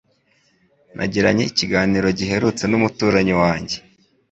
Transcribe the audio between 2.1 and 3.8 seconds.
giherutse n'umuturanyi wanjye.